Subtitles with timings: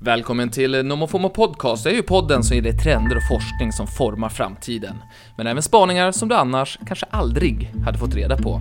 [0.00, 1.84] Välkommen till NomoFomo Podcast.
[1.84, 4.94] Det är ju podden som ger dig trender och forskning som formar framtiden.
[5.36, 8.60] Men även spaningar som du annars kanske aldrig hade fått reda på.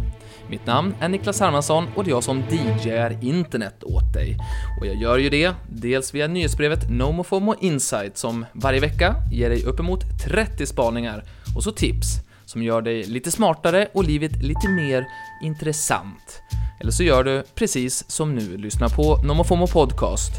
[0.49, 4.37] Mitt namn är Niklas Hermansson och det är jag som DJar internet åt dig.
[4.79, 9.63] Och jag gör ju det dels via nyhetsbrevet NomoFomo Insight som varje vecka ger dig
[9.63, 11.23] uppemot 30 spaningar
[11.55, 12.07] och så tips
[12.45, 15.05] som gör dig lite smartare och livet lite mer
[15.43, 16.41] intressant.
[16.79, 20.31] Eller så gör du precis som nu, lyssna på NomoFomo Podcast.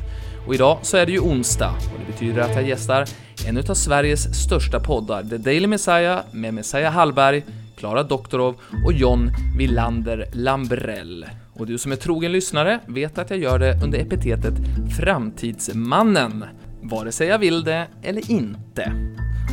[0.48, 3.05] Och idag så är det ju onsdag och det betyder att jag gästar
[3.47, 7.45] en av Sveriges största poddar, The Daily Messiah med Messiah Hallberg,
[7.77, 11.27] Klara Doktorov och John Villander Lambrell.
[11.52, 14.55] Och du som är trogen lyssnare vet att jag gör det under epitetet
[14.98, 16.45] Framtidsmannen,
[16.83, 18.93] vare sig jag vill det eller inte.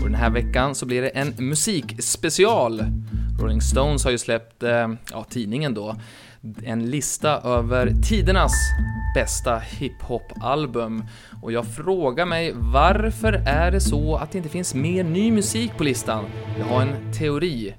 [0.04, 2.84] Och den här veckan så blir det en musikspecial.
[3.41, 5.96] Rolling Stones har ju släppt, eh, ja, tidningen då,
[6.63, 8.54] en lista över tidernas
[9.16, 11.04] bästa hiphop-album.
[11.41, 15.71] Och jag frågar mig, varför är det så att det inte finns mer ny musik
[15.77, 16.26] på listan?
[16.60, 17.76] Jag har en teori.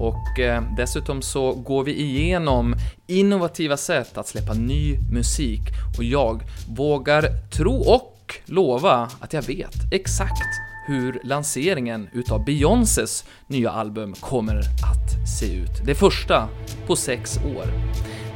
[0.00, 2.74] Och eh, dessutom så går vi igenom
[3.06, 5.60] innovativa sätt att släppa ny musik.
[5.98, 13.70] Och jag vågar tro och lova att jag vet exakt hur lanseringen utav Beyoncés nya
[13.70, 15.86] album kommer att se ut.
[15.86, 16.48] Det första
[16.86, 17.66] på sex år.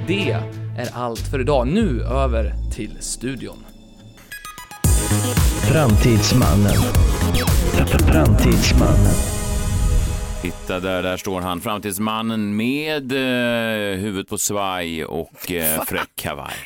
[0.06, 0.30] Det
[0.78, 1.66] är allt för idag.
[1.68, 3.64] Nu över till studion.
[5.72, 6.76] Framtidsmannen.
[8.12, 9.14] Framtidsmannen.
[10.42, 16.56] Titta där, där står han, framtidsmannen med eh, huvudet på svaj och eh, fräck kavaj.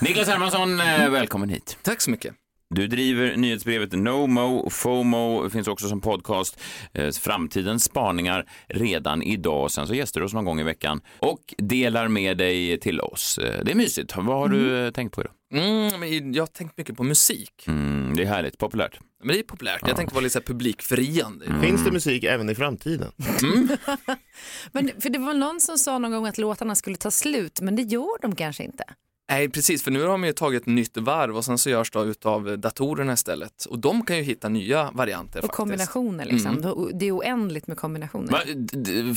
[0.00, 1.78] Niklas Hermansson, eh, välkommen hit.
[1.82, 2.34] Tack så mycket.
[2.74, 6.60] Du driver nyhetsbrevet NoMo, FOMO, finns också som podcast.
[6.92, 9.70] Eh, framtidens spaningar redan idag.
[9.70, 13.38] Sen så gästar du oss någon gång i veckan och delar med dig till oss.
[13.38, 14.16] Eh, det är mysigt.
[14.16, 15.32] Vad har du eh, tänkt på idag?
[15.54, 17.64] Mm, jag har tänkt mycket på musik.
[17.66, 19.00] Mm, det är härligt, populärt.
[19.24, 19.80] Men det är populärt.
[19.86, 21.46] Jag tänkte vara lite så här publikfriande.
[21.62, 23.12] Finns det musik även i framtiden?
[24.72, 27.76] Men för det var någon som sa någon gång att låtarna skulle ta slut, men
[27.76, 28.84] det gör de kanske inte.
[29.32, 32.00] Nej, precis, för nu har de ju tagit nytt varv och sen så görs det
[32.00, 33.64] utav datorerna istället.
[33.64, 35.56] Och de kan ju hitta nya varianter Och faktiskt.
[35.56, 36.58] kombinationer liksom.
[36.58, 36.98] Mm.
[36.98, 38.32] Det är oändligt med kombinationer.
[38.32, 38.38] Va,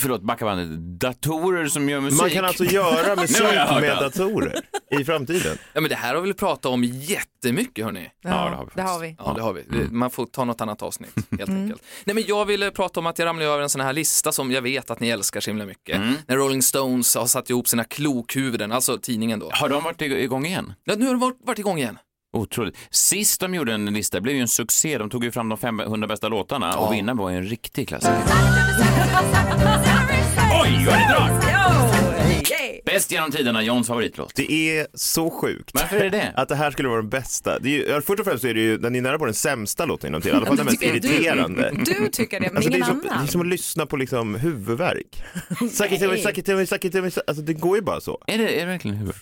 [0.02, 0.80] förlåt, backa bandet.
[1.00, 2.22] Datorer som gör musik.
[2.22, 3.44] Man kan alltså göra musik
[3.82, 4.62] med datorer
[5.00, 5.58] i framtiden.
[5.74, 8.12] Ja, men det här har vi pratat om jättemycket hörni.
[8.22, 9.16] Ja, det har vi det har vi.
[9.20, 9.62] Ja, det har vi.
[9.62, 10.00] Mm.
[10.00, 11.82] Man får ta något annat avsnitt helt enkelt.
[12.06, 14.52] Nej, men jag ville prata om att jag ramlade över en sån här lista som
[14.52, 15.96] jag vet att ni älskar så himla mycket.
[15.96, 16.14] Mm.
[16.28, 19.50] När Rolling Stones har satt ihop sina klokhuvuden, alltså tidningen då.
[19.54, 20.74] Har de varit igång igen?
[20.84, 21.98] Ja, nu har de varit, varit igång igen.
[22.34, 22.78] Otroligt.
[22.90, 24.98] Sist de gjorde en lista blev ju en succé.
[24.98, 26.78] De tog ju fram de 500 bästa låtarna Ja.
[26.78, 28.16] och vinnaren var ju en riktig klassiker.
[30.64, 31.55] Oj, vad det drar!
[32.86, 34.32] Bäst genom tiderna, Johns favoritlåt.
[34.36, 35.72] Det är så sjukt.
[35.74, 36.34] Varför är det det?
[36.42, 37.60] Att det här skulle vara den bästa.
[37.60, 39.34] Det är ju, först och främst så är det ju, den är nära på den
[39.34, 41.72] sämsta låten inom tiden, i alla fall den mest tycker du- irriterande.
[41.86, 43.28] Du tycker det, men Alltså det, är ingen som, det är annan.
[43.28, 45.24] som att lyssna på liksom huvudvärk.
[45.72, 48.24] Sakitumi, sakitumi, sakitumi, alltså det går ju bara så.
[48.28, 49.16] Är det, är det verkligen huvud?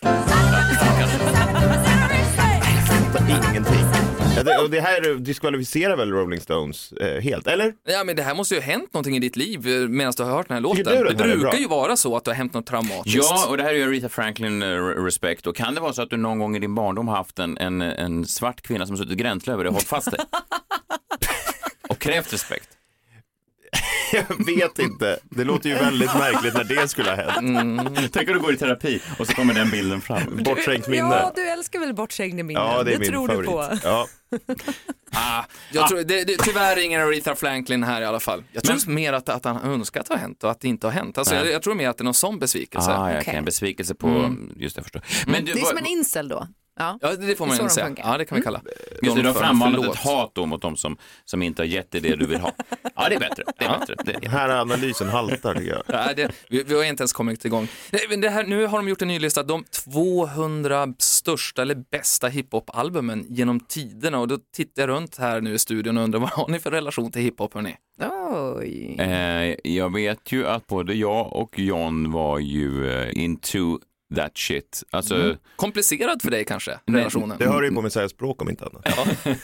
[3.51, 4.02] Ingenting.
[4.35, 7.73] Ja, det, och det här diskvalificerar väl Rolling Stones eh, helt, eller?
[7.87, 10.23] Ja, men det här måste ju ha hänt någonting i ditt liv eh, medan du
[10.23, 10.83] har hört den här låten.
[10.83, 13.17] du det brukar ju vara så att det har hänt något traumatiskt.
[13.17, 15.47] Ja, och det här är ju Aretha Franklin eh, Respect.
[15.47, 17.81] Och kan det vara så att du någon gång i din barndom haft en, en,
[17.81, 20.19] en svart kvinna som har suttit gränslös över dig och hållit fast dig?
[21.89, 22.69] och krävt respekt?
[24.13, 25.19] Jag vet inte.
[25.23, 27.97] Det låter ju väldigt märkligt när det skulle ha hänt.
[28.13, 30.21] Tänk om du går i terapi och så kommer den bilden fram.
[30.43, 31.15] Bortträngt minne.
[31.15, 32.63] Ja, du älskar väl bortträngda minnen?
[32.63, 33.49] Ja, det är min tror favorit.
[33.49, 33.87] du på.
[33.87, 34.07] Ja.
[35.15, 38.43] Ah, jag tror, det, det, tyvärr ingen Aretha Franklin här i alla fall.
[38.51, 40.87] Jag tror mer att, att han önskar att det har hänt och att det inte
[40.87, 41.17] har hänt.
[41.17, 42.91] Alltså, jag, jag tror mer att det är någon sån besvikelse.
[42.91, 43.35] Ah, ja, okay.
[43.35, 45.31] En besvikelse på, just det, jag förstår.
[45.31, 46.47] Men du, Det är som en incel då.
[46.79, 46.97] Ja.
[47.01, 47.85] Ja, det får man ju säga.
[47.85, 48.03] funkar.
[48.03, 48.11] Mm.
[48.11, 48.61] Ja, det kan vi kalla.
[49.01, 51.91] Just det, du har frammanat ett hat då mot de som, som inte har gett
[51.91, 52.51] dig det du vill ha.
[52.95, 53.43] Ja, det är bättre.
[53.57, 53.95] Det är bättre.
[54.05, 54.29] Det Den är...
[54.29, 55.83] här analysen haltar tycker jag.
[55.87, 57.67] Nej, det, vi, vi har inte ens kommit igång.
[57.91, 62.27] Nej, det här, nu har de gjort en ny lista, de 200 största eller bästa
[62.27, 66.29] hiphop-albumen genom tiderna och då tittar jag runt här nu i studion och undrar vad
[66.29, 67.75] har ni för relation till hiphop hörni?
[68.59, 68.95] Oj.
[68.99, 73.79] Eh, jag vet ju att både jag och John var ju eh, into
[74.15, 74.83] that shit.
[74.91, 77.37] Alltså, Komplicerad för dig kanske, Nej, relationen?
[77.37, 79.17] Det hör ju på säga språk om inte annat.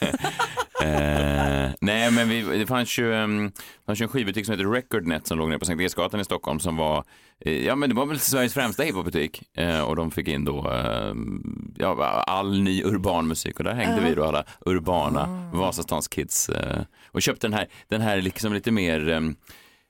[0.83, 3.51] Eh, nej, men vi, det fanns ju, um,
[3.85, 6.59] fanns ju en skivbutik som heter Recordnet som låg nere på Sankt Eriksgatan i Stockholm
[6.59, 7.03] som var,
[7.39, 10.71] eh, ja men det var väl Sveriges främsta hiphopbutik eh, och de fick in då
[10.71, 11.13] eh,
[11.75, 16.81] ja, all ny urban musik och där hängde vi då alla urbana Vasastans kids eh,
[17.07, 19.21] och köpte den här, den här liksom lite mer, eh,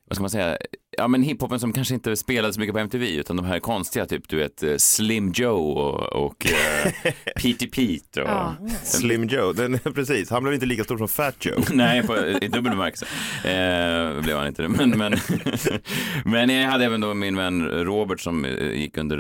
[0.08, 0.58] vad ska man säga,
[0.98, 4.06] ja men hiphopen som kanske inte spelades så mycket på MTV utan de här konstiga
[4.06, 6.46] typ du vet eh, Slim Joe och, och
[7.36, 8.56] Petey Pete och Ja.
[8.84, 10.30] Slim Joe, den, precis.
[10.30, 11.64] Han blev inte lika stor som Fat Joe.
[11.74, 13.06] Nej, på, i dubbel bemärkelse
[13.44, 14.68] eh, blev han inte det.
[14.70, 15.14] Men, men,
[16.26, 19.18] men jag hade även då min vän Robert som eh, gick under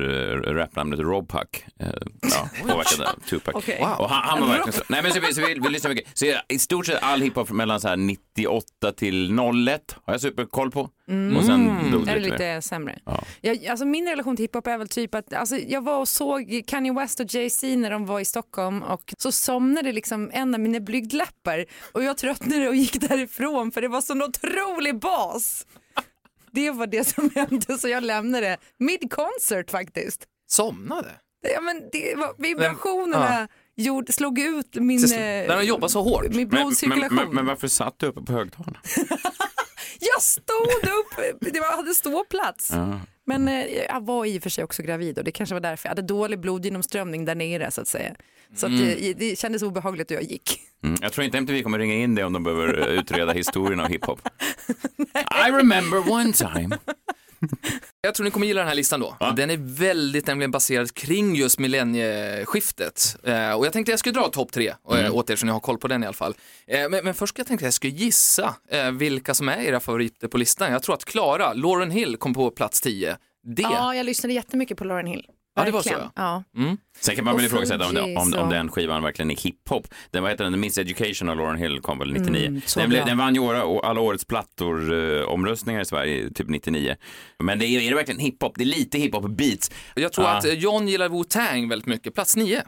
[0.53, 1.65] rapnamnet Rob Puck.
[1.79, 1.87] Eh,
[2.21, 3.55] ja, påverkad av Tupac.
[3.55, 3.77] Okej.
[3.97, 4.83] Och han, han var verkligen så.
[4.87, 6.17] Nej, men så, vi- så vi, vi lyssnar mycket.
[6.17, 7.97] Så i stort sett all hiphop mellan så här
[8.39, 10.81] 98 till 01 har jag superkoll på.
[11.37, 12.99] Och sen dog det Är det lite sämre?
[13.05, 13.23] Ja.
[13.41, 16.63] Jag, alltså min relation till hiphop är väl typ att alltså, jag var och såg
[16.67, 20.59] Kanye West och Jay-Z när de var i Stockholm och så somnade liksom en av
[20.59, 25.65] mina blygdläppar och jag tröttnade och gick därifrån för det var sån otrolig bas.
[26.51, 30.25] Det var det som hände så jag lämnade mid-concert faktiskt.
[30.47, 31.09] Somnade?
[31.53, 33.47] Ja, men det var, vibrationerna
[33.83, 36.23] gjorde, slog ut min, När de jobbar så hårt.
[36.23, 37.15] min Men, men, blodcirkulation.
[37.15, 38.79] men, men varför satt du uppe på högtalarna?
[40.01, 42.69] Jag stod upp, det var, hade ståplats.
[42.73, 42.99] Ja.
[43.25, 45.85] Men eh, jag var i och för sig också gravid och det kanske var därför
[45.87, 48.15] jag hade dålig blodgenomströmning där nere så att säga.
[48.55, 50.59] Så att, eh, det kändes obehagligt och jag gick.
[50.83, 53.79] Mm, jag tror inte MTV kommer ringa in dig om de behöver eh, utreda historien
[53.79, 54.21] av hiphop.
[55.47, 56.77] I remember one time.
[58.01, 59.15] Jag tror ni kommer gilla den här listan då.
[59.19, 59.31] Ja.
[59.31, 63.17] Den är väldigt nämligen baserad kring just millennieskiftet.
[63.23, 65.13] Eh, och jag tänkte jag skulle dra topp tre mm.
[65.13, 66.33] åt er så ni har koll på den i alla fall.
[66.67, 69.79] Eh, men, men först ska jag tänkte jag skulle gissa eh, vilka som är era
[69.79, 70.71] favoriter på listan.
[70.71, 73.17] Jag tror att Klara, Lauren Hill, kom på plats 10.
[73.43, 73.61] Det.
[73.61, 75.25] Ja, jag lyssnade jättemycket på Lauren Hill.
[75.59, 76.43] Ja, det var så, ja.
[76.57, 76.77] Mm.
[76.99, 79.87] Sen kan man väl ifrågasätta om, det, om, om den skivan verkligen är hiphop.
[80.11, 82.47] Den, vad heter den, The Miseducation av Lauren Hill kom väl 99.
[82.47, 83.41] Mm, den, blev, den vann ju
[83.83, 86.95] alla årets plattor eh, omröstningar i Sverige, typ 99.
[87.39, 88.53] Men det är, är det verkligen hiphop?
[88.55, 89.71] Det är lite hiphop beats.
[89.95, 90.37] Jag tror Ja.
[90.37, 92.13] att eh, John gillar Wu-Tang väldigt mycket.
[92.13, 92.63] Plats 9.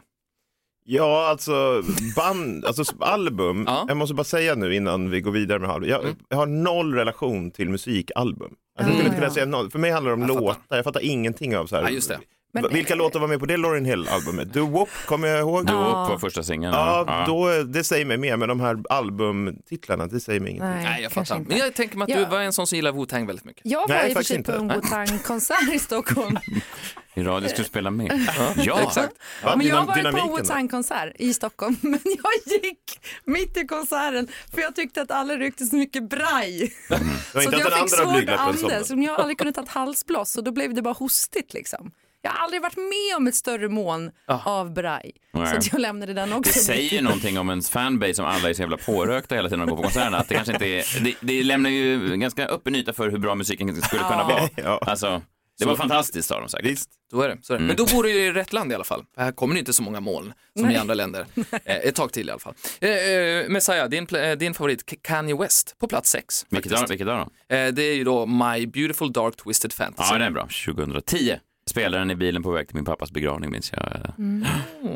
[0.84, 1.82] Ja, alltså
[2.16, 3.64] band, alltså album.
[3.66, 3.84] Ja.
[3.88, 5.88] Jag måste bara säga nu innan vi går vidare med album.
[5.90, 6.16] Jag, Mm.
[6.28, 8.54] jag har noll relation till musikalbum.
[8.78, 9.70] Jag skulle Ah, inte kunna säga noll.
[9.70, 10.40] För mig handlar det om Jag fattar.
[10.40, 10.76] låtar.
[10.76, 11.82] Jag fattar ingenting av så här.
[11.82, 12.18] Ja, just det.
[12.54, 14.52] Men- Vilka låtar var med på det Lauryn Hill-albumet?
[14.52, 15.66] Do Wop kommer jag ihåg.
[15.66, 16.04] Du Ja.
[16.06, 16.74] upp på första singeln.
[16.74, 20.74] Ja, Då, det säger mig mer, men de här albumtitlarna, det säger mig ingenting.
[20.74, 21.36] Nej, Nej, jag fattar.
[21.36, 21.48] inte.
[21.48, 22.16] Men jag tänker mig att Ja.
[22.18, 23.62] du var en sån som gillar Wu-Tang väldigt mycket.
[23.64, 26.38] Jag var Nej, i och för sig på en Wu-Tang-konsert i Stockholm.
[27.14, 28.26] I radio ska du spela med.
[28.56, 29.12] Ja, exakt.
[29.44, 29.56] Va?
[29.56, 30.36] men jag var på?
[30.36, 35.64] Wu-Tang-konsert i Stockholm, men jag gick mitt i konserten för jag tyckte att alla ryckte
[35.66, 36.72] så mycket braj.
[36.90, 36.98] Var
[37.42, 40.74] Så jag fick svårt andas, som jag aldrig kunde ta ett halsblås och då blev
[40.74, 41.90] det bara hostigt liksom.
[42.22, 44.10] Jag har aldrig varit med om ett större moln
[44.44, 45.12] av braj.
[45.32, 45.46] Nej.
[45.46, 46.58] Så att jag lämnade den Det också.
[46.58, 49.66] säger ju någonting om ens fanbase som alla är så jävla pårökta hela tiden när
[49.66, 50.18] de går på konserterna.
[50.18, 53.34] Att det kanske inte är, det, det lämnar ju ganska öppen yta för hur bra
[53.34, 54.48] musiken skulle kunna vara.
[54.56, 54.78] Ja.
[54.86, 55.22] Alltså,
[55.58, 56.66] det var fantastiskt sa de säkert.
[56.66, 56.90] Visst.
[57.10, 57.38] Så är det.
[57.42, 57.64] Så är det.
[57.64, 59.04] Men då bor du ju i rätt land i alla fall.
[59.16, 61.26] Här kommer det inte så många moln som i andra länder.
[61.64, 62.54] Eh, ett tag till i alla fall.
[62.80, 66.46] Eh, eh, Messiah, din, eh, din favorit Kanye West på plats sex.
[66.48, 67.54] Vilket år då?
[67.56, 70.14] Eh, det är ju då My Beautiful Dark Twisted Fantasy.
[70.14, 70.48] Ja, det är bra.
[70.66, 71.36] 2010.
[71.66, 74.12] Spelade den i bilen på väg till min pappas begravning minns jag.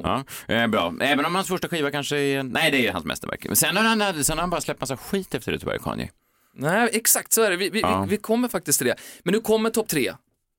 [0.03, 0.25] Ja,
[0.55, 0.95] eh, bra.
[1.01, 3.45] Även om hans första skiva kanske är, nej det är hans mästerverk.
[3.47, 6.11] Men sen har han, sen har han bara släppt massa skit efter det tyvärr, Kanye.
[6.55, 7.57] Nej, exakt så är det.
[7.57, 8.03] Vi, vi, Ja.
[8.03, 8.95] vi, vi kommer faktiskt till det.
[9.23, 10.13] Men nu kommer topp tre.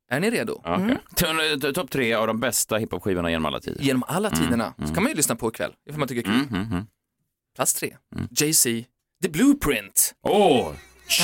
[0.09, 0.61] Är ni redo?
[1.15, 1.25] T-
[1.61, 3.81] t- Topp tre av de bästa hiphop-skivorna genom alla tider.
[3.81, 4.73] Genom alla tiderna.
[4.87, 6.47] Så kan man ju lyssna på ikväll, ifall man tycker det är kul.
[6.49, 6.85] Mm, mm, mm.
[7.55, 7.95] Plats tre.
[8.31, 8.69] Jay-Z,
[9.23, 10.15] The Blueprint.
[10.21, 10.71] Åh,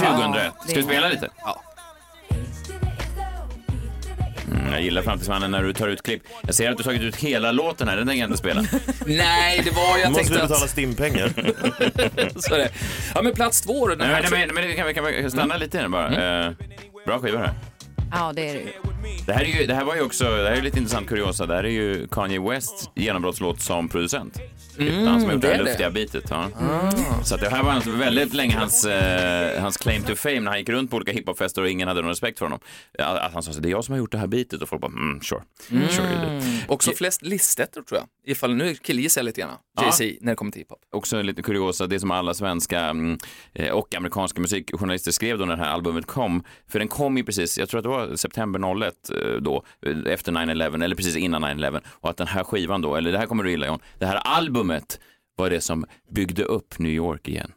[0.02, 0.54] 2001.
[0.58, 1.30] Ja, Ska vi spela lite?
[1.38, 1.62] Ja.
[4.74, 6.24] Jag gillar Framtidsmannen när du tar ut klipp.
[6.42, 8.62] Jag ser att du tagit ut hela låten här, den tänker jag inte spela.
[9.06, 10.70] Nej, det var, jag måste du tänkte betala att...
[10.70, 11.28] stimpengar.
[12.40, 12.70] Så är det.
[13.16, 13.96] Ja, men plats två då.
[13.96, 16.46] Den Nej, men, men, men vi kan, vi kan vi stanna lite här bara.
[16.46, 16.52] Eh,
[17.06, 17.56] bra skiva det här.
[18.12, 18.93] Ja, det är det ju.
[19.26, 21.46] Det här, är ju, det här var ju också, det här är lite intressant kuriosa,
[21.46, 24.40] det här är ju Kanye Wests genombrottslåt som producent.
[24.78, 25.64] han som har gjort det det här är det.
[25.64, 26.24] luftiga bitet.
[26.30, 26.50] Ja.
[27.24, 30.52] Så att det här var alltså väldigt länge hans, eh, hans claim to fame när
[30.52, 32.60] han gick runt på olika hiphopfester och ingen hade någon respekt för honom.
[33.00, 34.70] Att att han sa så det är jag som har gjort det här bitet och
[34.70, 35.42] folk bara mm, sure.
[35.70, 36.64] sure you did.
[36.68, 38.32] Också flest listettor tror jag.
[38.32, 39.58] Ifall nu killgissar jag lite grann.
[39.76, 39.84] Ja.
[39.84, 40.80] Jay-Z när det kommer till hiphop.
[40.92, 43.18] Också lite kuriosa, det som alla svenska mm,
[43.54, 46.44] eh, och amerikanska musikjournalister skrev då när det här albumet kom.
[46.68, 49.64] För den kom ju precis, jag tror att det var september 01 eh, då,
[50.06, 51.82] efter 9-11 eller precis innan 9-11.
[51.88, 54.16] Och att den här skivan då, eller det här kommer du gilla John, det här
[54.16, 55.00] albumet
[55.36, 57.52] var det som byggde upp New York igen.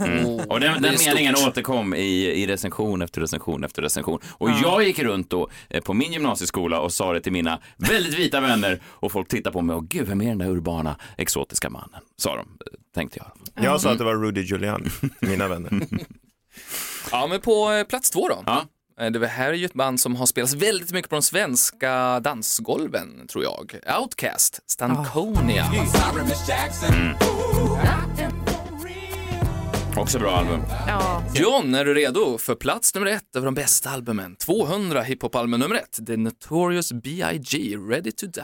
[0.00, 0.24] Mm.
[0.48, 1.06] Och den, Det den stort.
[1.14, 4.18] meningen återkom i, i recension efter recension efter recension.
[4.30, 8.18] Och jag gick runt då eh, på min gymnasieskola och sa det till mina väldigt
[8.18, 11.70] vita vänner och folk tittade på mig och gud, vem är den där urbana exotiska
[11.70, 12.00] mannen?
[12.16, 12.46] Sa de, eh,
[12.94, 13.18] tänkte
[13.54, 13.64] jag.
[13.64, 14.88] Jag sa att det var Rudy Giuliani,
[15.20, 15.70] mina vänner.
[17.10, 18.42] Ja, men på plats två då.
[18.46, 18.64] Ja.
[19.00, 22.20] Eh, Det här är ju ett band som har spelats väldigt mycket på de svenska
[22.20, 23.74] dansgolven, tror jag.
[24.00, 25.66] Outcast, Stankonia.
[29.96, 30.60] Också bra album.
[30.88, 31.22] Ja.
[31.34, 34.36] John, är du redo för plats nummer ett över de bästa albumen?
[34.36, 37.76] 200 hiphop-album nummer ett, The Notorious B.I.G.
[37.76, 38.42] Ready to Die.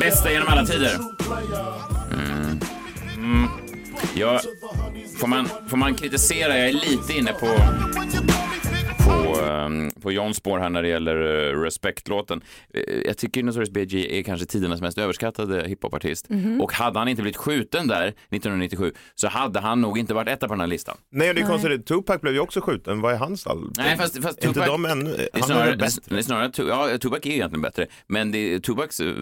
[0.00, 0.96] Bästa genom alla tider.
[2.12, 2.60] Mm.
[3.16, 3.48] Mm.
[4.14, 4.40] Ja,
[5.18, 7.46] får, man, får man kritisera, jag är lite inne på
[9.04, 9.27] på,
[10.02, 11.16] på Johns spår här när det gäller
[11.54, 12.40] uh, Respect-låten.
[12.76, 14.18] Uh, jag tycker Notorious B.I.G.
[14.18, 16.28] är kanske tidernas mest överskattade hiphopartist.
[16.28, 16.60] Mhm.
[16.60, 20.48] Och hade han inte blivit skjuten där 1997 så hade han nog inte varit etta
[20.48, 20.96] på den här listan.
[21.12, 21.86] Nej, det är konstigt.
[21.86, 23.00] Tupac blev ju också skjuten.
[23.00, 23.72] Vad är hans album?
[23.76, 25.10] Nej, fast, fast Är inte Tupac- de ännu...
[25.16, 26.18] Det är Han är snarare, väl bättre.
[26.18, 26.50] är snarare
[26.92, 29.14] ja, Tupac är egentligen bättre, men det, Tupac eh,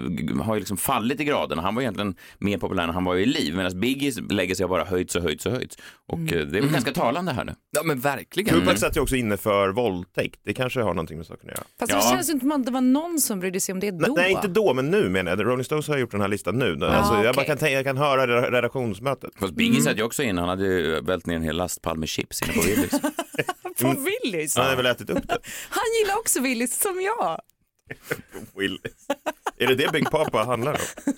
[0.43, 1.59] har ju liksom fallit i graden.
[1.59, 4.71] Han var egentligen mer populär när han var i liv, medan Biggie lägger sig och
[4.71, 5.79] bara höjts och höjts och höjts.
[6.09, 6.39] Och Mm.
[6.39, 7.55] eh, det är väl ganska talande här nu.
[7.71, 8.55] Ja men verkligen.
[8.61, 9.69] Tupac satt ju också inne för
[10.15, 10.41] våldtäkt.
[10.45, 11.67] Det kanske har någonting med saken att göra.
[11.79, 11.97] Fast Ja.
[11.99, 14.15] det känns inte som att det var någon som brydde sig om det då.
[14.17, 15.47] Nej, inte då, men nu menar jag.
[15.47, 16.85] Rolling Stones har gjort den här listan nu.
[16.85, 19.31] Alltså, jag, bara kan, tänka- jag kan höra re- redaktionsmötet.
[19.41, 22.09] Fast Biggie satt ju också in, han hade ju vält ner en hel lastpall med
[22.09, 22.91] chips inne på Willys.
[23.83, 24.57] På Willys.
[24.57, 25.39] Han har väl ätit upp det.
[25.71, 27.41] Han gillar också Willys som jag.
[28.57, 29.07] Willis.
[29.59, 31.13] Är det det Big Papa handlar om?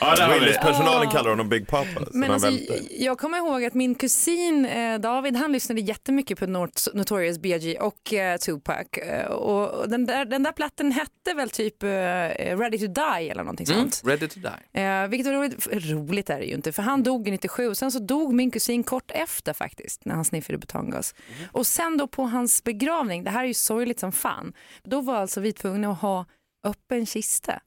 [0.00, 0.62] Ja, där har vi Willys det.
[0.62, 2.06] personalen kallar honom Big Papa.
[2.12, 2.48] Men alltså,
[2.90, 7.78] jag kommer ihåg att min kusin eh, David han lyssnade jättemycket på Not- Notorious B.I.G.
[7.80, 8.86] och eh, Tupac.
[8.92, 13.42] Eh, och den, där, den där platten hette väl typ eh, Ready to Die eller
[13.44, 14.02] någonting Mm, sånt.
[14.04, 14.80] ready to die.
[14.82, 17.76] Eh, vilket var roligt, roligt är det ju inte för han dog i 97 och
[17.76, 21.14] sen så dog min kusin kort efter faktiskt när han sniffade butangas.
[21.52, 24.52] Och sen då på hans begravning, det här är ju sorgligt som fan,
[24.84, 26.26] då var alltså vi tvungna att ha
[26.64, 27.60] öppen kista.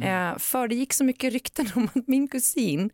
[0.00, 2.90] Eh, för det gick så mycket rykten om att min kusin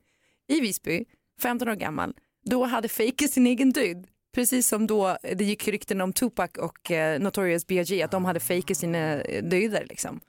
[0.49, 1.05] i Visby,
[1.43, 2.15] 15 år gammal,
[2.45, 4.07] då hade fejkat sin egen död.
[4.35, 8.03] Precis som då det gick rykten om Tupac och eh, Notorious B.I.G.
[8.03, 10.21] att de hade fejkat sina eh, döder liksom.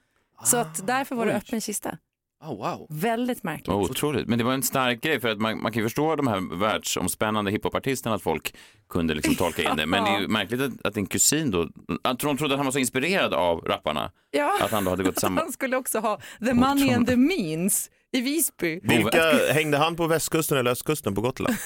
[0.43, 1.97] Så att därför var det öppen kista.
[2.41, 2.87] Oh, wow.
[2.89, 3.69] Väldigt märkligt.
[3.69, 4.27] Otroligt.
[4.27, 6.59] Men det var en stark grej för att man, man kan ju förstå de här
[6.59, 8.55] världsomspännande hiphopartisterna att folk
[8.89, 9.85] kunde liksom tolka in det.
[9.85, 11.69] Men det är ju märkligt att, att din kusin då,
[12.01, 14.11] att de trodde att han var så inspirerad av rapparna.
[14.31, 14.57] Ja.
[14.61, 15.41] Att han då hade gått samma...
[15.41, 18.79] Han skulle också ha the money and the means i Visby.
[18.83, 21.55] Vilka hängde han på västkusten eller östkusten på Gotland?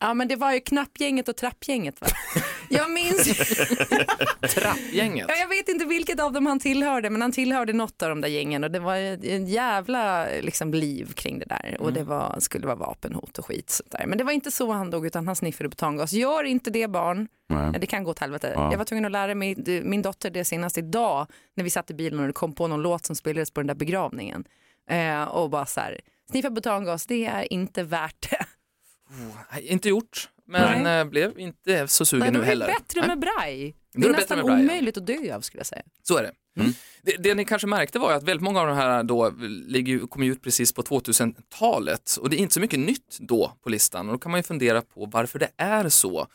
[0.00, 2.06] Ja men det var ju knappgänget och trappgänget va?
[2.68, 3.24] Jag minns,
[4.54, 5.26] Trappgänget.
[5.28, 8.20] ja, jag vet inte vilket av dem han tillhörde men han tillhörde något av de
[8.20, 12.36] där gängen och det var en jävla liksom, liv kring det där och det var,
[12.40, 14.06] skulle vara vapenhot och skit sånt där.
[14.06, 16.12] Men det var inte så han dog utan han sniffade butangas.
[16.12, 17.80] Gör inte det barn, Nej.
[17.80, 18.52] det kan gå åt helvete.
[18.54, 18.70] Ja.
[18.70, 21.94] Jag var tvungen att lära mig, min dotter det senast idag när vi satt i
[21.94, 24.44] bilen och det kom på någon låt som spelades på den där begravningen.
[24.90, 28.44] Eh, och bara så här, sniffa butangas det är inte värt det.
[29.52, 30.98] Nej, Inte gjort, men Nej.
[30.98, 32.66] eh, blev inte så sugen Nej, nu är det heller.
[32.66, 33.76] bättre med braj.
[33.92, 34.72] Då Det är är det nästan bättre med braj, ja.
[34.72, 35.82] omöjligt att dö av skulle jag säga.
[36.02, 36.32] Så är det.
[36.60, 36.72] Mm.
[37.02, 37.16] det.
[37.18, 39.30] Det ni kanske märkte var att väldigt många av de här då
[39.66, 43.68] ligger, kom ut precis på 2000-talet och det är inte så mycket nytt då på
[43.70, 46.26] listan och då kan man ju fundera på varför det är så.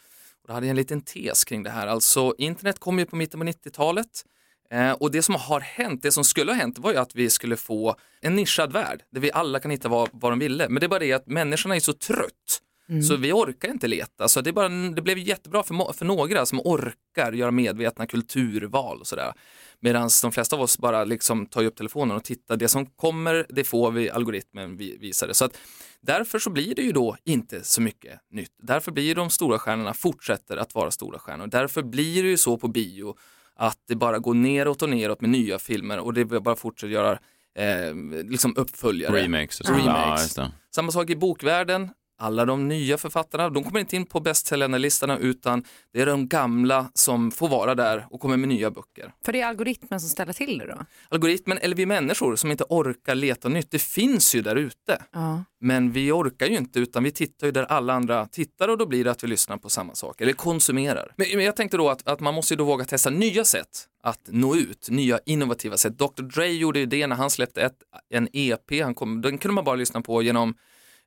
[0.46, 1.88] Och då hade jag en liten tes kring det här.
[1.88, 4.25] Alltså internet kom ju på mitten på 90-talet
[4.72, 7.30] eh, och det som har hänt, det som skulle ha hänt var ju att vi
[7.30, 10.70] skulle få en nischad värld där vi alla kan hitta vad, vad de ville.
[10.70, 12.62] Men det är bara det att människorna är så trött
[13.08, 14.27] så vi orkar inte leta.
[14.27, 19.00] Så det, är bara, det blev jättebra för, för några som orkar göra medvetna kulturval
[19.00, 19.34] och sådär.
[19.80, 22.58] Medan de flesta av oss bara liksom tar upp telefonen och tittar.
[22.58, 25.34] Det som kommer, det får vi, algoritmen vi- visar det.
[25.34, 25.58] Så att
[26.01, 28.51] därför så blir det ju då inte så mycket nytt.
[28.63, 31.48] Därför blir de stora stjärnorna fortsätter att vara stora stjärnor.
[31.48, 33.15] Därför blir det ju så på bio
[33.56, 37.20] att det bara går neråt och neråt med nya filmer och det bara fortsätter göra
[37.58, 37.96] eh,
[38.30, 39.24] liksom uppföljare.
[39.24, 39.74] Remakes och så.
[39.74, 39.96] Remakes.
[39.96, 40.51] Ja, just det.
[40.75, 41.89] Samma sak i bokvärlden.
[42.17, 46.91] Alla de nya författarna, de kommer inte in på bästsellerlistorna utan det är de gamla
[46.93, 49.13] som får vara där och kommer med nya böcker.
[49.25, 50.86] För det är algoritmen som ställer till det då?
[51.10, 55.01] Algoritmen, eller vi människor som inte orkar leta nytt, det finns ju där ute.
[55.12, 55.43] Ja.
[55.60, 58.86] Men vi orkar ju inte utan vi tittar ju där alla andra tittar och då
[58.86, 61.13] blir det att vi lyssnar på samma sak, eller konsumerar.
[61.15, 63.88] Men, men jag tänkte då att, att man måste ju då våga testa nya sätt
[64.03, 65.98] att nå ut, nya innovativa sätt.
[65.98, 67.77] Dr Dre gjorde ju det när han släppte ett,
[68.10, 70.55] en EP, han kom, den kunde man bara lyssna på genom,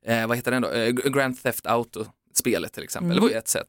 [0.05, 3.47] eh, vad heter den då, eh, Grand Theft Auto-spelet till exempel, det var ju ett
[3.47, 3.67] sätt.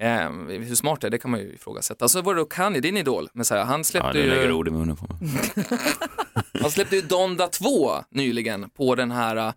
[0.00, 2.08] Eh, hur smart det är, det kan man ju ifrågasätta.
[2.08, 4.52] Så var det då Kanye, din idol, men så här, han Ja, släppte lägger ju...
[4.52, 5.40] ord i munnen på mig.
[6.60, 9.52] Han släppte ju Donda 2 nyligen på den här uh,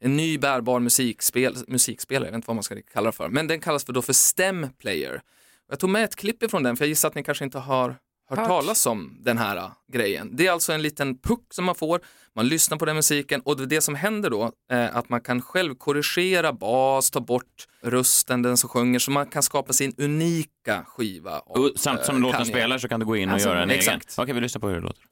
[0.00, 3.46] en ny bärbar musikspel, musikspelare, jag vet inte vad man ska kalla det för, men
[3.46, 5.22] den kallas för då för STEM Player.
[5.68, 7.96] Jag tog med ett klipp ifrån den för jag gissar att ni kanske inte har
[8.30, 8.48] hört Hört.
[8.48, 10.30] talas om den här uh, grejen.
[10.36, 12.00] Det är alltså en liten puck som man får,
[12.34, 15.42] man lyssnar på den musiken och det, det som händer då är att man kan
[15.42, 20.84] själv korrigera bas, ta bort rösten, den som sjunger, så man kan skapa sin unika
[20.86, 21.38] skiva.
[21.38, 23.62] av, Och Samt som eh, låten spelar så kan du gå in och Alltså, göra
[23.62, 24.12] en exakt.
[24.18, 24.22] egen.
[24.24, 25.02] Okej, vi lyssnar på hur det låter.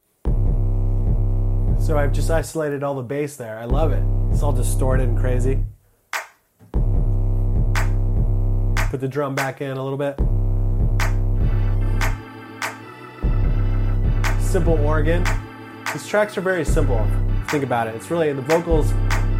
[1.87, 3.63] So I've just isolated all the bass there.
[3.63, 4.03] I love it.
[4.33, 5.57] It's all distorted and crazy.
[8.91, 10.40] Put the drum back in a little bit.
[14.51, 15.23] Simple organ.
[15.93, 17.07] These tracks are very simple.
[17.47, 17.95] Think about it.
[17.95, 18.93] It's really the vocals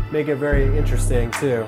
[0.09, 1.65] make it very interesting too.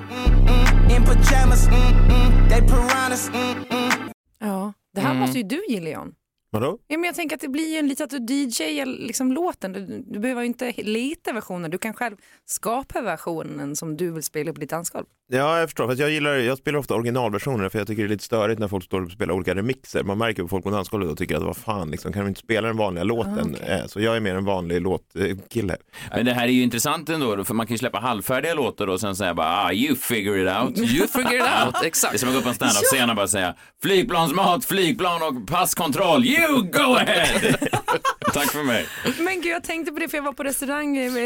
[0.90, 1.68] in pajamas.
[1.68, 3.30] Mm-mm, they piranhas.
[3.30, 4.12] Mm-mm.
[4.40, 5.20] Ja, det här mm.
[5.20, 6.14] måste ju du gilla John.
[6.54, 6.78] Vadå?
[6.88, 9.74] Ja, men jag tänker att det blir ju en lite att du DJar liksom låten.
[9.74, 14.24] Du, du behöver ju inte leta versioner, du kan själv skapa versionen som du vill
[14.24, 15.06] spela på ditt dansgolv.
[15.32, 15.86] Ja, jag förstår.
[15.86, 18.60] För att jag, gillar, jag spelar ofta originalversioner för jag tycker det är lite störigt
[18.60, 20.04] när folk står och spelar olika remixer.
[20.04, 22.40] Man märker på folk på dansgolvet och tycker att vad fan, liksom, kan de inte
[22.40, 23.56] spela den vanliga låten?
[23.56, 25.78] Eh, Så jag är mer en vanlig låtkille.
[26.16, 29.00] Men det här är ju intressant ändå, för man kan ju släppa halvfärdiga låtar och
[29.00, 30.78] sen säga bara ah, you figure it out.
[30.94, 32.20] You figure it out, Det är exakt.
[32.20, 36.26] som att gå upp på en standup-scen och bara säga flygplansmat, flygplan och passkontroll.
[36.26, 37.40] You go ahead!
[38.34, 38.86] Tack för mig.
[39.20, 41.18] Men gud, jag tänkte på det för jag var på restaurang eh,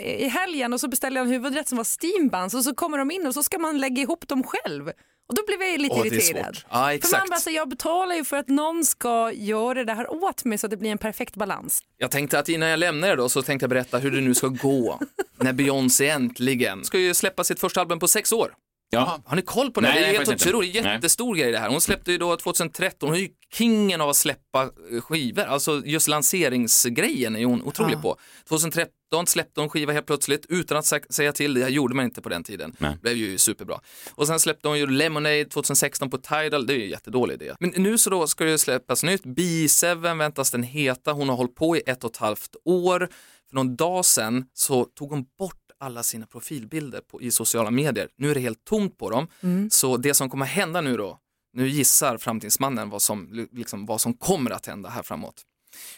[0.00, 3.10] i helgen och så beställde jag en huvudrätt som var steambuns och så kommer de
[3.10, 4.88] in och så ska man lägga ihop dem själv.
[5.28, 6.56] Och då blev jag lite är irriterad.
[6.56, 6.66] svårt.
[6.70, 10.24] Ja, För man bara, så jag betalar ju för att någon ska göra det här
[10.24, 11.82] åt mig så att det blir en perfekt balans.
[11.98, 14.34] Jag tänkte att innan jag lämnar er då så tänkte jag berätta hur det nu
[14.34, 15.00] ska gå
[15.40, 18.54] när Beyoncé äntligen ska ju släppa sitt första album på sex år.
[18.90, 19.88] Ja, Har ni koll på det?
[19.88, 21.68] Nej, det är helt otroligt, jättestor grej det här.
[21.68, 24.62] Hon släppte ju då 2013, hon är ju kingen av att släppa
[24.92, 28.16] eh, skivor, alltså just lanseringsgrejen är hon otrolig på.
[28.48, 28.90] 2013
[29.26, 32.28] släppte hon skiva helt plötsligt utan att sä- säga till, det gjorde man inte på
[32.28, 32.76] den tiden.
[32.78, 32.92] Nej.
[32.94, 33.80] Det blev ju superbra.
[34.14, 37.54] Och sen släppte hon ju Lemonade 2016 på Tidal, det är ju en jättedålig idé.
[37.60, 41.54] Men nu så då ska det släppas nytt, B7 väntas den heta, hon har hållit
[41.54, 43.08] på i ett och ett halvt år.
[43.48, 48.08] För någon dag sedan så tog hon bort alla sina profilbilder på, i sociala medier.
[48.16, 49.26] Nu är det helt tomt på dem.
[49.70, 51.18] Så det som kommer hända nu då,
[51.52, 55.42] nu gissar framtidsmannen vad som, liksom, vad som kommer att hända här framåt.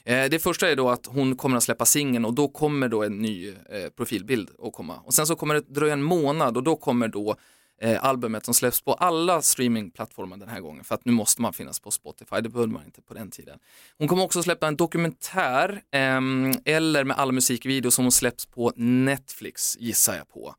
[0.05, 3.03] Eh, det första är då att hon kommer att släppa singeln och då kommer då
[3.03, 5.01] en ny eh, profilbild att komma.
[5.05, 7.37] Och sen så kommer det dröja en månad och då kommer då
[7.81, 11.53] eh, albumet som släpps på alla streamingplattformar den här gången för att nu måste man
[11.53, 13.59] finnas på Spotify, det behövde man inte på den tiden.
[13.99, 18.73] Hon kommer också släppa en dokumentär ehm, eller med alla musikvideos som hon släpps på
[18.77, 20.55] Netflix gissar jag på.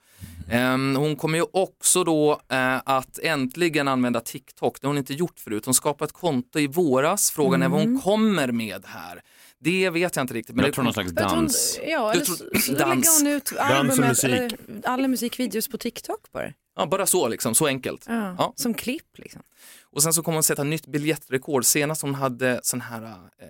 [0.51, 5.13] Ehm, hon kommer ju också då eh, att äntligen använda TikTok, det har hon inte
[5.13, 5.65] gjort förut.
[5.65, 9.21] Hon skapade ett konto i våras, frågan är vad hon kommer med här.
[9.60, 10.56] Det vet jag inte riktigt.
[10.56, 11.80] Men jag det tror någon slags tror- dans.
[11.88, 12.95] Ja, eller tror- så, så dans.
[12.95, 14.30] lägger hon ut och albumet, musik.
[14.30, 16.53] eller alla musikvideos på TikTok bara.
[16.77, 18.05] Ja, bara så liksom, så enkelt.
[18.07, 18.53] Ja, Ja.
[18.55, 19.41] Som klipp liksom.
[19.83, 21.65] Och sen så kommer hon sätta nytt biljettrekord.
[21.65, 23.47] Senast hon hade sån här, eh,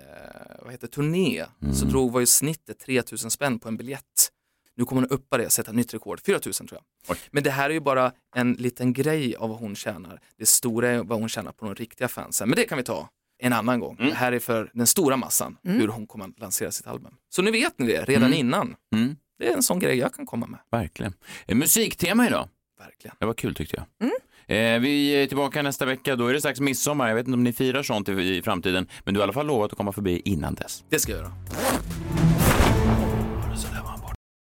[0.61, 4.31] vad heter turné, så drog var ju snittet 3000 spänn på en biljett.
[4.75, 7.11] Nu kommer hon uppa det, sätta nytt rekord, 4000 tror jag.
[7.15, 7.21] Oj.
[7.31, 10.21] Men det här är ju bara en liten grej av vad hon tjänar.
[10.37, 12.49] Det stora är vad hon tjänar på de riktiga fansen.
[12.49, 13.09] Men det kan vi ta
[13.39, 13.95] en annan gång.
[13.95, 17.13] Det här är för den stora massan, hur hon kommer att lansera sitt album.
[17.29, 18.75] Så nu vet ni det redan innan.
[18.95, 20.59] Mm, Det är en sån grej jag kan komma med.
[20.71, 21.13] verkligen.
[21.45, 22.49] Eh, Musiktema idag.
[22.79, 23.15] Verkligen.
[23.19, 24.09] Det var kul tyckte jag.
[24.49, 27.07] Eh, vi är tillbaka nästa vecka, då är det strax midsommar.
[27.07, 29.33] Jag vet inte om ni firar sånt i, i framtiden, men du har i alla
[29.33, 30.83] fall lovat att komma förbi innan dess.
[30.89, 31.31] Det ska jag göra.